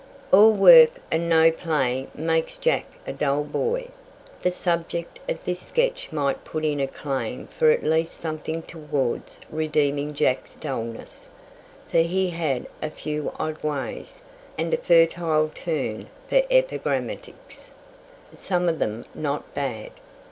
"All 0.33 0.51
work 0.53 0.93
and 1.11 1.29
no 1.29 1.51
play 1.51 2.07
makes 2.15 2.57
Jack 2.57 2.85
a 3.05 3.13
dull 3.13 3.43
boy." 3.43 3.89
The 4.41 4.49
subject 4.49 5.19
of 5.29 5.45
this 5.45 5.59
sketch 5.59 6.11
might 6.11 6.43
put 6.43 6.65
in 6.65 6.79
a 6.79 6.87
claim 6.87 7.45
for 7.45 7.69
at 7.69 7.83
least 7.83 8.15
something 8.19 8.63
towards 8.63 9.41
redeeming 9.51 10.15
Jack's 10.15 10.55
dulness, 10.55 11.31
for 11.87 11.99
he 11.99 12.31
had 12.31 12.65
a 12.81 12.89
few 12.89 13.31
odd 13.37 13.61
ways, 13.61 14.23
and 14.57 14.73
a 14.73 14.77
fertile 14.77 15.51
turn 15.53 16.07
for 16.27 16.41
epigrammatics, 16.49 17.67
some 18.33 18.67
of 18.67 18.79
them 18.79 19.05
not 19.13 19.53
bad. 19.53 19.91